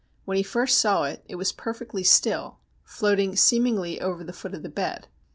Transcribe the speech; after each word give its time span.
When 0.25 0.35
he 0.35 0.41
first 0.41 0.79
saw 0.79 1.03
it, 1.03 1.23
it 1.29 1.35
was 1.35 1.51
perfectly 1.51 2.03
still, 2.03 2.57
floating 2.83 3.35
seemingly 3.35 4.01
over 4.01 4.23
the 4.23 4.33
foot 4.33 4.55
of 4.55 4.63
the 4.63 4.67
bed. 4.69 5.07